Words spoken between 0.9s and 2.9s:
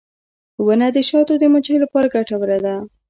د شاتو د مچیو لپاره ګټوره ده.